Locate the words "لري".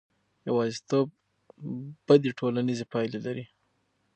3.25-3.45